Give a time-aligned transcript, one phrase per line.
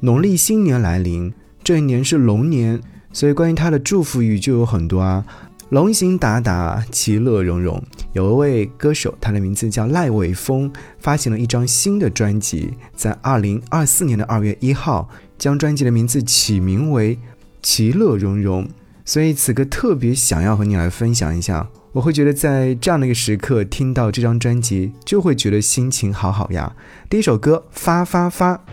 [0.00, 1.32] 农历新年来临，
[1.64, 2.80] 这一年是龙年，
[3.12, 5.24] 所以关于他的祝福语就有很多啊，
[5.70, 7.82] 龙行达达，其乐融融。
[8.12, 17.16] 有一位歌手，他的名字叫赖伟峰，发行了一张新的专辑，在二零二四年的二月一号，将专辑的名字起名为
[17.60, 18.64] 《其乐融融》。
[19.04, 26.76] 所以此刻特别想要和你来分享一下，我会觉得在这样的一个时刻听到这张专辑，就会觉得心情好好呀。
[27.10, 28.64] 第一首歌，发发发。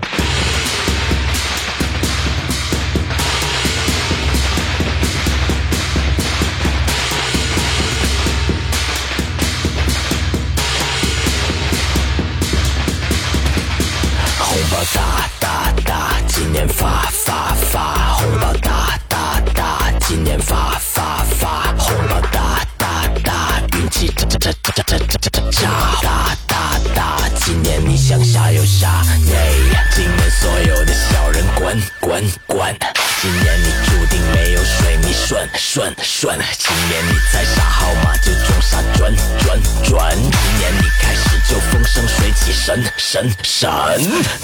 [36.25, 43.31] 转，今年你猜啥号码就中啥转转转，今年你开始就风生水起神神。
[43.43, 43.69] 神，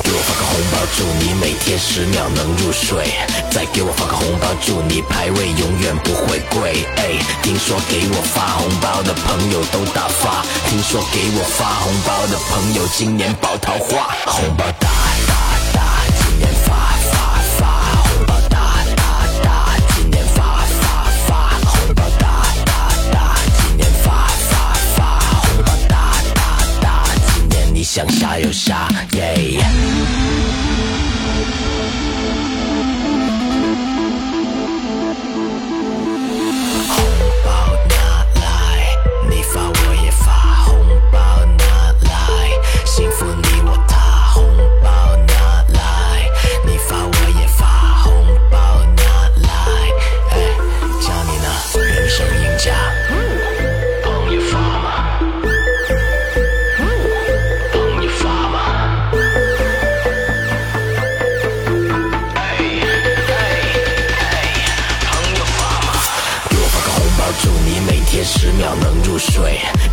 [0.03, 3.11] 给我发个红包祝你每天十秒能入睡，
[3.49, 6.85] 再给我发个红包祝你排位永远不会跪。
[6.97, 14.87] 哎，听说给我发红包的朋友都大发，听说给我发红包的朋友今年爆桃花，红包大，
[28.11, 30.00] 下又下，耶、耶。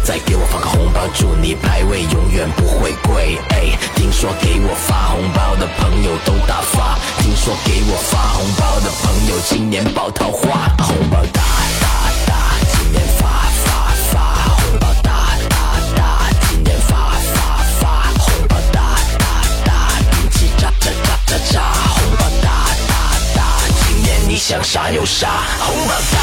[0.08, 3.36] 再给我发个红包，祝你排位永远不会跪。
[3.50, 11.42] 哎，听说给我发红包的朋友都大发，听说给我发红包的朋友今年爆桃花，红包大
[11.82, 11.86] 大
[12.26, 13.28] 大，今年发
[13.66, 14.16] 发发，
[14.56, 15.12] 红包大
[15.50, 16.96] 大大，今年发
[17.36, 18.80] 发发，红包大
[19.18, 19.28] 大
[19.66, 19.70] 大，
[20.22, 22.48] 运气炸炸炸炸炸，红包大
[22.88, 22.96] 大
[23.36, 23.44] 大，
[23.84, 25.28] 今年你想啥有啥，
[25.60, 26.18] 红包大，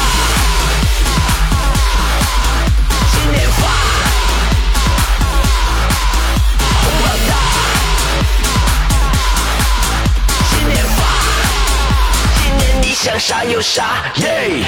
[13.06, 14.64] 想啥有啥，耶、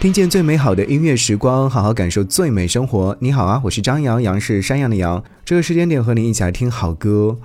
[0.00, 3.14] 听见最美好的音乐时光，好好感受最美生活。
[3.20, 5.22] 你好啊，我是张扬，杨是山羊的羊。
[5.44, 7.36] 这个时间点和你一起来听好歌。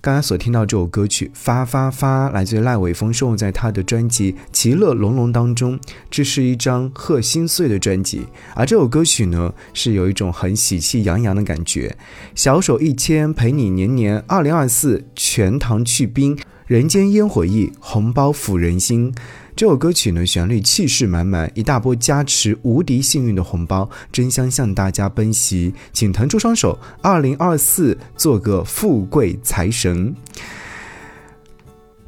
[0.00, 5.78] 刚才所听到这首歌曲《发发发》，来自于赖伟峰，收录在他的专辑《其乐融融》当中。
[6.08, 11.96] 这是一张贺新岁的专辑，而这首歌曲呢，是有一种很喜气洋洋的感觉。
[12.36, 14.22] 小手一牵，陪你年年。
[14.28, 16.38] 二零二四，全糖去冰，
[16.68, 19.10] 人间烟火意，红包抚人心。
[19.56, 30.14] 这首歌曲呢，旋律气势满满，一大波加持无敌幸运的红包争相向大家奔袭，请腾出双手，二零二四做个富贵财神。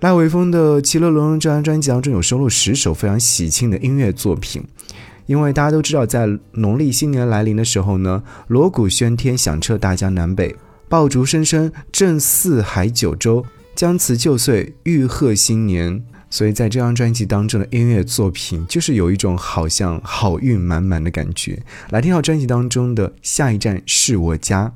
[0.01, 4.63] 赖伟峰的《其乐融融》这张专辑当中有收录十首非常喜庆的音乐作品。
[5.25, 10.55] 因为大家都知道，在农历新年来临的时候呢，锣鼓喧天，响彻大江南北，
[10.87, 13.43] 爆竹声声震四海九州，
[13.81, 16.05] 将辞旧岁，欲贺新年。
[16.29, 21.63] 所以在这张专辑当中的音乐作品，就是有一种好像好运满满的感觉。
[21.89, 24.67] 来听到专辑当中的《下一站是我家》。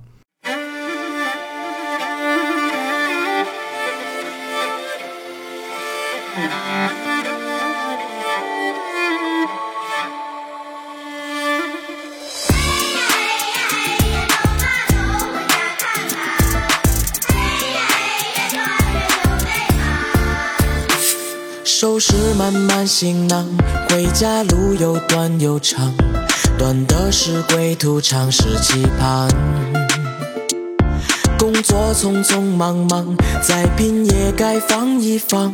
[24.15, 25.93] 家路又短又长，
[26.57, 29.29] 短的是归途，长是期盼。
[31.37, 35.53] 工作匆匆忙忙，再拼也该放一放。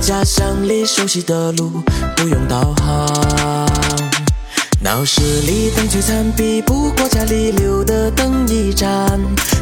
[0.00, 1.70] 家乡里熟悉的路，
[2.16, 4.21] 不用导航。
[4.82, 8.88] 闹市里灯璀璨，比不过家里留的灯一盏。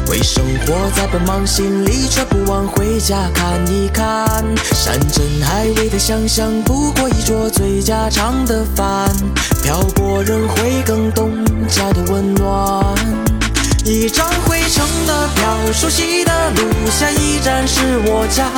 [0.09, 4.43] 为生活在奔忙，心里却不忘回家看一看。
[4.73, 9.15] 山珍海味的想象，不过一桌最家常的饭。
[9.61, 11.31] 漂泊人会更懂
[11.67, 12.83] 家的温暖。
[13.85, 18.49] 一张回程的票，熟悉的路，下一站是我家。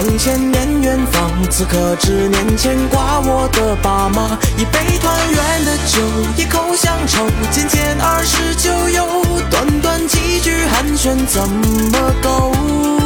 [0.00, 4.38] 从千年远方，此刻只念牵挂我的爸妈。
[4.56, 6.00] 一杯团圆的酒，
[6.36, 9.04] 一口乡愁，渐渐儿时旧友。
[9.50, 12.97] 短短几句寒暄，怎么够？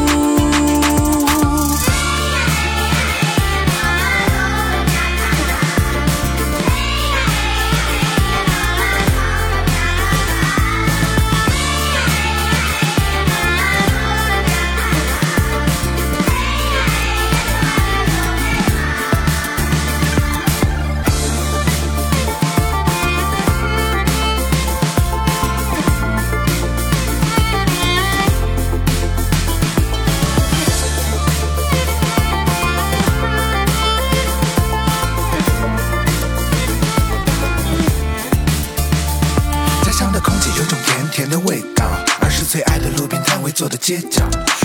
[43.93, 44.25] 街角，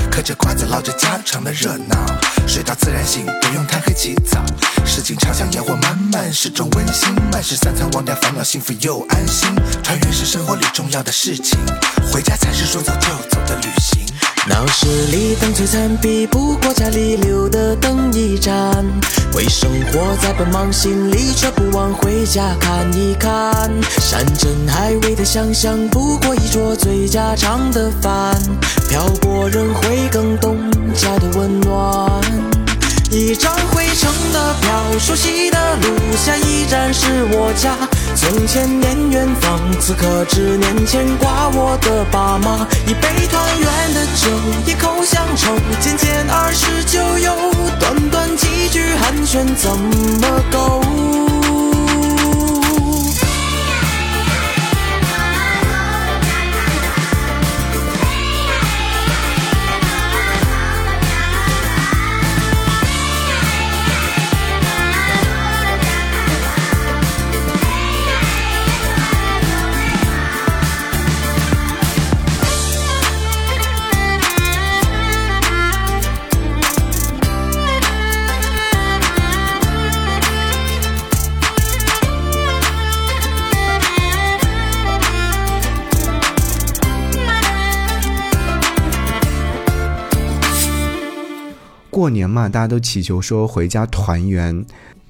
[0.10, 1.98] 嗑着瓜子，唠着家常的热闹，
[2.48, 4.42] 睡到自然醒，不用贪黑起早。
[4.86, 7.14] 市井朝向烟火漫漫，始终温馨。
[7.30, 9.54] 慢食三餐忘掉烦恼，幸福又安心。
[9.84, 11.60] 团圆是生活里重要的事情，
[12.14, 12.47] 回家才
[14.70, 18.86] 市里灯璀璨，比不过家里留的灯一盏。
[19.34, 23.70] 为生活在奔忙，心里却不忘回家看一看。
[24.00, 28.36] 山珍海味的想象，不过一桌最家常的饭。
[28.90, 30.58] 漂泊人会更懂
[30.94, 32.22] 家的温暖。
[33.10, 35.88] 一张回程的票，熟悉的路，
[36.18, 37.76] 下一站是我家。
[38.20, 42.68] 从前年远方，此刻只念牵挂我的爸妈。
[42.88, 44.32] 一杯团圆的酒，
[44.66, 47.54] 一口乡愁，渐渐儿时旧友。
[47.80, 50.87] 短短几句寒暄，怎么够？
[91.98, 94.64] 过年嘛，大家都祈求说回家团圆。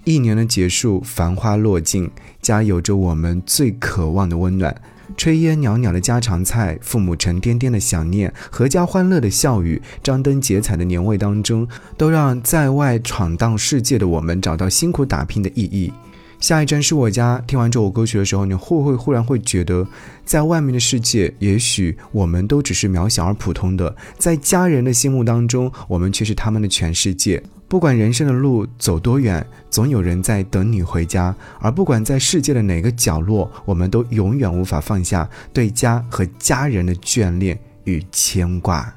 [0.05, 2.09] 一年的结束，繁花落尽，
[2.41, 4.73] 家有着我们最渴望的温暖。
[5.17, 11.67] 炊烟袅袅的家常菜，父母沉甸甸的想念，阖家欢乐的笑语，张灯结彩的年味当中，
[11.97, 15.91] 都让在外闯荡世界的我们找到辛苦打拼的意义。
[16.39, 17.43] 下一站是我家。
[17.47, 19.87] 听完这首歌曲的时候，你会不会忽然会觉得，
[20.23, 27.41] 在外面的世界，也许我们都只是渺小而普通的，在家人的心目当中，我们却是他们的全世界。
[27.67, 31.35] 不管人生的路走多远，总有人在等你回家。
[31.59, 38.95] 而不管在世界的哪个角落，我们都永远无法放下对家和家人的眷恋与牵挂。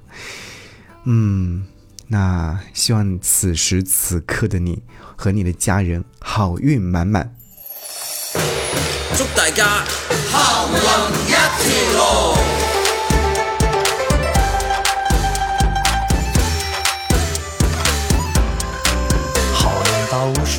[1.05, 1.65] 嗯，
[2.13, 4.83] 那希望此时此刻的你。
[5.23, 7.37] 和你的家人好运满满，
[9.19, 9.85] 祝大家
[10.31, 12.50] 好运一条龙。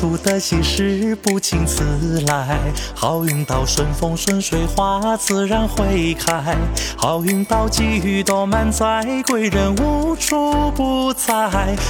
[0.02, 2.58] 运到无数的喜事不请自来，
[2.94, 6.56] 好运到顺风顺水花自然会开，
[6.96, 11.32] 好运到机遇多满载，贵人无处不在，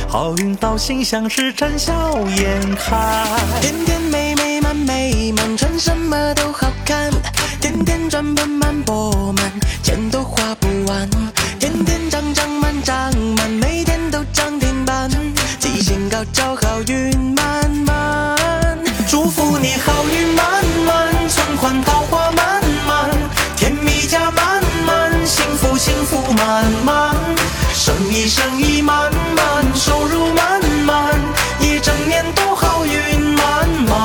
[0.09, 1.92] 好运到心想事成笑
[2.37, 3.25] 颜开。
[3.62, 7.11] 甜甜美美满美满，穿什么都好看，
[7.61, 9.50] 天天赚盆满钵满，
[9.83, 11.09] 钱都花不完，
[11.59, 15.11] 天天涨涨满涨满，每天都涨停板，
[15.59, 17.62] 吉星高招好运满，
[28.62, 31.21] 意满满收入满满
[31.61, 33.99] 一整年都好运满满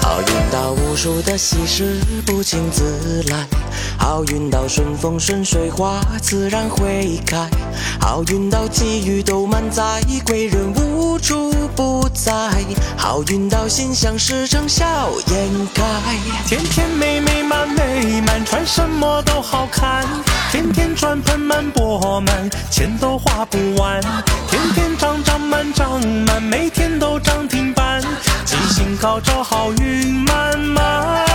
[0.00, 3.61] 好运到无数的喜事不请自来
[4.02, 7.48] 好运到顺风顺水花自然会开，
[8.00, 12.32] 好运到机遇都满载，贵人无处不在，
[12.96, 14.84] 好运到心想事成笑
[15.28, 15.82] 颜开。
[16.46, 20.04] 天天美美满美满，穿什么都好看。
[20.50, 24.00] 天天赚盆满钵满，钱都花不完。
[24.48, 28.02] 天天涨涨满涨满，每天都涨停板。
[28.44, 31.31] 吉星高照，好运满满。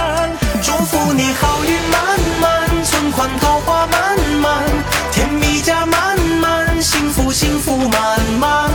[0.68, 4.66] 祝福你好运满满，存款桃花满满，
[5.14, 8.70] 甜蜜家满满，幸福幸福满满，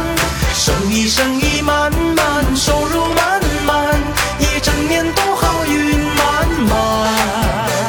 [0.55, 4.01] 生意生意满满，收入满满，
[4.39, 6.71] 一整年都好运满满。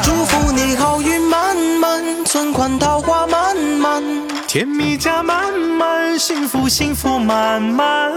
[0.02, 4.33] 祝福你好运满满，存款桃花满满。
[4.54, 8.12] 甜蜜家满满，幸福幸福满满，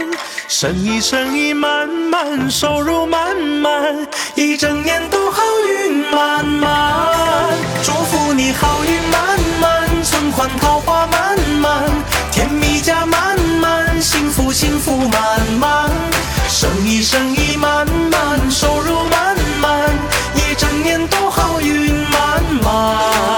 [0.47, 11.83] 生意生意满满，收入满满，一整年都好运满满，祝福你好运满满，存款桃花满满，
[12.31, 15.89] 甜蜜家满满，幸福幸福满满，
[16.47, 19.89] 生意生意满满，收入满满，
[20.35, 23.36] 一整年都好运满满。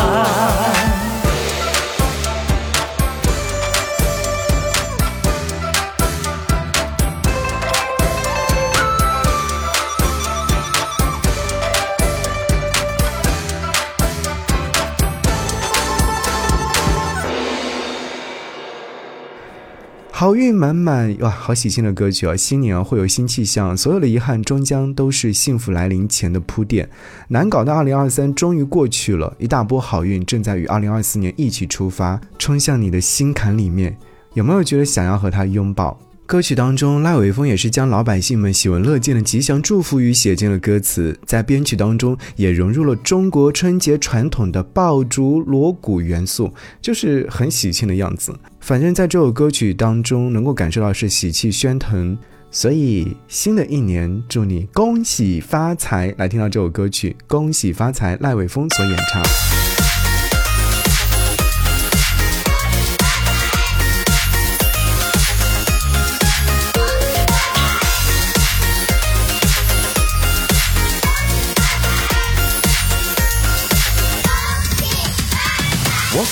[20.19, 22.35] 好运满满哇，好喜庆的歌曲啊！
[22.35, 26.89] 新年会有新气象，所有的遗憾终将都是幸福来临前的铺垫。
[27.29, 33.97] 难搞的二零二三终于过去了，一大波好运正在与二零二四年一起出发，冲向你的心坎里面。
[34.33, 35.97] 有没有觉得想要和他拥抱？
[36.29, 48.31] 歌曲当中，赖伟峰也是将老百姓们喜闻乐见的吉祥祝福语写进了歌词，在编曲当中也融入了中国春节传统的爆竹锣鼓元素，就是很喜庆的样子。
[48.59, 52.15] 反正在这首歌曲当中，能够感受到是喜气喧腾，
[52.51, 56.13] 所以新的一年祝你恭喜发财！
[56.19, 59.88] 来听到这首歌曲《恭喜发财》，赖伟峰所演唱。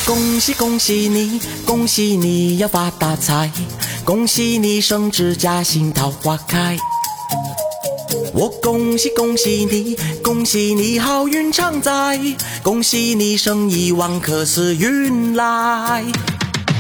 [0.05, 3.51] 恭喜恭喜你，恭喜你要发大财，
[4.05, 6.77] 恭喜你升职加薪桃花开。
[8.33, 12.19] 我恭喜恭喜你，恭喜你好运常在，
[12.63, 16.03] 恭喜你生意旺可是运来。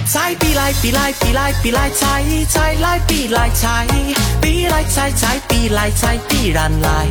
[0.09, 3.85] 财必来必来必来必来财，财来必来财，
[4.41, 7.07] 必来财财必来财必然来。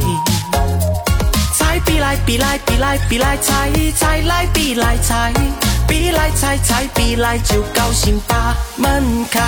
[1.59, 5.35] 财必来必来必来必来财，财来必来财，
[5.87, 9.41] 必来财财必来就高兴把门开。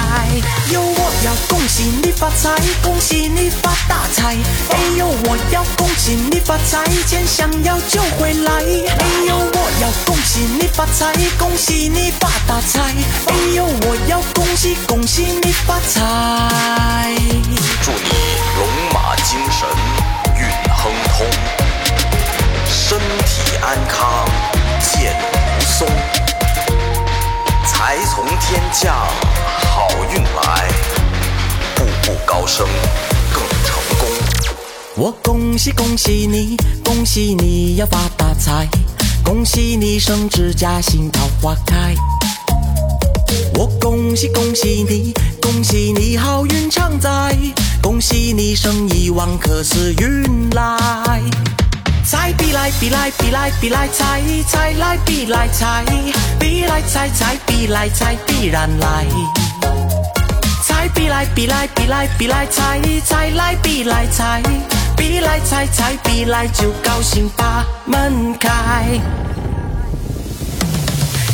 [0.73, 2.51] 哟，我要恭喜你发财，
[2.83, 4.37] 恭喜你发大财。
[4.71, 8.53] 哎呦，我要恭喜你发财，钱想要就会来。
[8.53, 12.81] 哎呦，我要恭喜你发财，恭喜你发大财。
[13.27, 17.15] 哎呦，我要恭喜恭喜你发财。
[17.83, 18.11] 祝你
[18.57, 19.69] 龙马精神，
[20.37, 20.43] 运
[20.73, 21.27] 亨通，
[22.67, 24.29] 身体安康，
[24.83, 25.38] 健无松，
[27.79, 28.93] 财从天降，
[29.71, 30.69] 好运来，
[31.77, 32.67] 步步高升，
[33.33, 34.09] 更成功。
[34.97, 38.69] 我恭喜恭喜你，恭喜你要发大财，
[39.23, 41.95] 恭喜你升职加薪桃花开。
[43.55, 47.33] 我恭喜恭喜你，恭喜你好运常在，
[47.81, 51.23] 恭喜你生意旺可是运来。
[52.11, 55.85] 财必来必来必来必来财，财来必来财，
[56.41, 59.05] 必来财财必来财必然来。
[60.65, 64.43] 财必来必来必来必来财，财来必来财，
[64.97, 68.49] 必来财财必来就高兴把门开。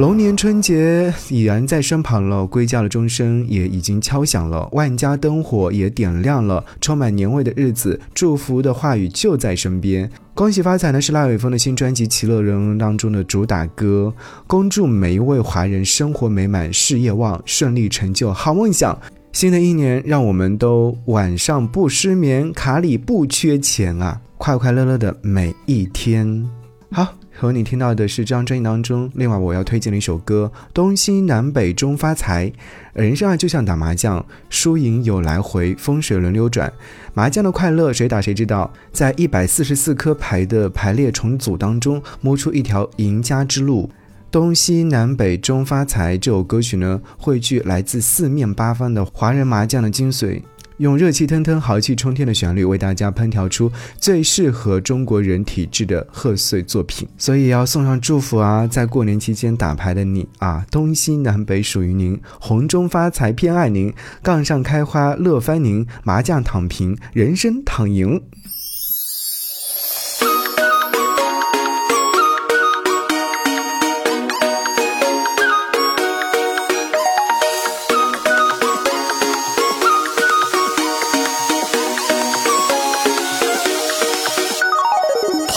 [0.00, 10.10] 龙年春节已然在身旁了，归家的钟声也已经敲响了，万家灯火也点亮了，充满年味的日子，祝福的话语就在身边。
[10.32, 14.10] 恭喜发财呢是赖伟峰的新专辑《其乐融融》当中的主打歌，
[14.46, 18.98] 恭祝每一位华人生活美满，事业旺，顺利成就好梦想。
[19.32, 26.48] 新的一年，让我们都晚上不失眠，卡里不缺钱啊，快快乐乐的每一天。
[26.90, 27.19] 好。
[27.40, 32.50] 和你听到的是这张专辑当中，另外我要推荐的一首歌《东西南北中发财》。
[32.92, 36.70] 人生啊，就像打麻将，输赢有来回，风水轮流转。
[37.14, 38.70] 麻将的快乐，谁打谁知道。
[38.92, 43.88] 在一百四十四颗牌的排列重组当中，摸出一条赢家之路。
[44.30, 50.42] 东西南北中发财这首歌曲呢，汇聚来自四面八方的华人麻将的精髓。
[50.80, 58.66] 用热气腾腾、豪气冲天的旋律为大家烹调出最适合中国人体质的贺岁作品，所以要送上祝福啊！
[58.66, 68.22] 在过年期间打牌的你啊，东西南北属于您，红中发财偏爱您，杠上开花乐翻您，麻将躺平人生躺赢。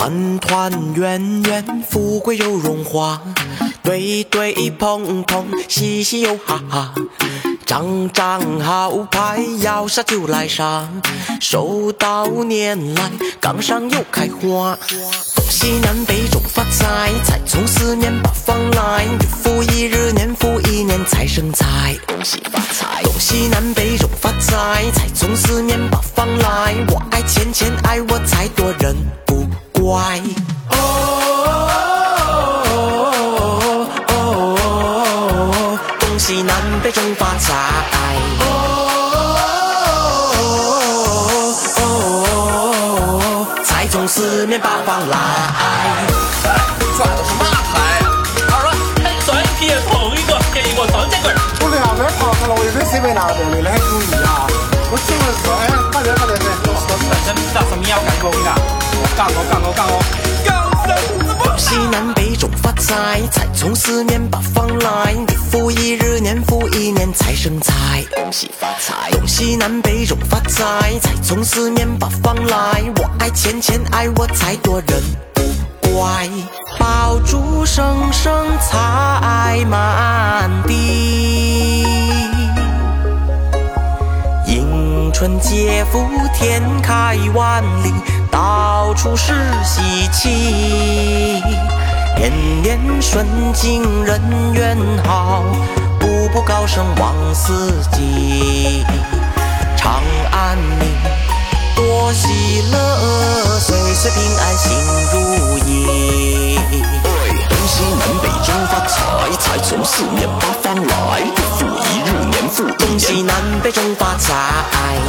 [0.03, 3.17] 团团圆圆，富贵又荣华；
[3.81, 6.93] 对对碰碰，嘻嘻又哈哈。
[7.65, 10.89] 张张好牌，要杀就来杀。
[11.39, 14.77] 手到年来，杠上又开花。
[15.35, 19.05] 东西南北中发财，财从四面八方来。
[19.05, 23.01] 日复一日，年复一年，财生财，恭喜发财。
[23.03, 26.75] 东西南北中发财，财从四面八方来。
[26.89, 28.93] 我爱钱钱爱我财多人
[29.83, 30.21] 不怪。
[36.17, 37.51] 西南北中发财，
[43.65, 45.17] 财从四面八方来。
[46.95, 47.43] 抓的是马
[47.73, 47.99] 牌，
[48.53, 48.71] 二说，
[49.03, 51.35] 哎，算一批碰一个，给一个双节棍。
[51.59, 54.47] 我两边跑开了，我有点设备拿的，为了很注意啊。
[54.91, 56.47] 我只能说，哎，快点快点点，
[56.97, 58.55] 是都是，真不知道什么要干过，你看，
[59.15, 59.99] 干过干过干过，
[60.45, 60.55] 干
[60.87, 60.91] 什
[61.25, 61.57] 么？
[61.57, 65.13] 西南北中发财，财从四面八方来。
[65.27, 69.11] 日复一日，年复一年，财生财，恭喜发财。
[69.11, 72.83] 东西南北中发财，财从四面八方来。
[72.97, 75.01] 我爱钱钱爱我财多人
[75.33, 75.41] 不
[75.89, 76.29] 怪，
[76.79, 81.85] 爆竹声声财满地，
[85.13, 87.93] 春节福天开万里。
[88.31, 89.31] 到处是
[89.63, 91.41] 喜气，
[92.17, 92.31] 年
[92.63, 94.19] 年顺境人
[94.53, 95.43] 缘好，
[95.99, 98.83] 步步高升旺四季，
[99.77, 100.89] 长安宁，
[101.75, 104.71] 多喜乐，岁岁平安心
[105.13, 106.57] 如意。
[107.63, 112.77] 东西南北中发财，财从四面八方来，日复一日年复一年。
[112.77, 114.33] 东西南北中发财，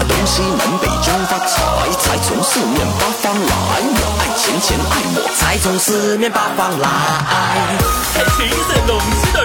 [0.06, 1.58] 东西南北中发财，
[1.98, 3.50] 财从四面八方来，
[3.82, 6.88] 我爱钱钱爱我，财从四面八方来。
[7.26, 7.76] 哎，
[8.38, 9.44] 谁在弄西的？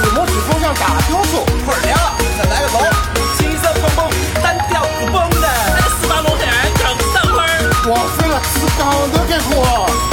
[0.00, 2.78] 怎么只风上大雕塑，腿儿凉了，再来个龙，
[3.36, 5.48] 金色蹦蹦，单调不崩的，
[6.00, 6.46] 四八龙胆
[6.78, 10.07] 整上分，我飞了，是岗都给过。